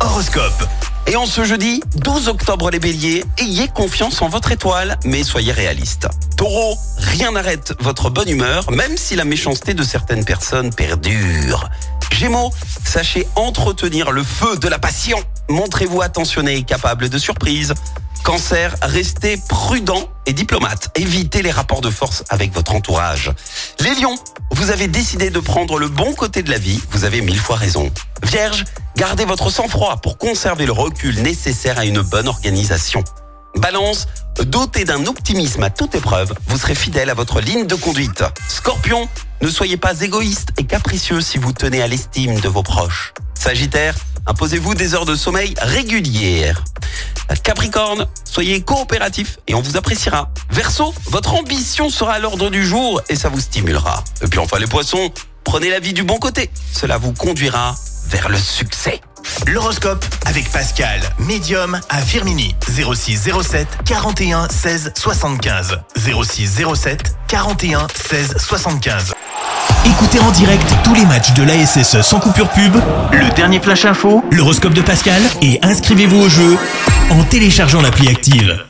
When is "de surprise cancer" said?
17.10-18.74